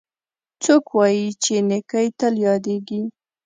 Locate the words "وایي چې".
0.97-1.53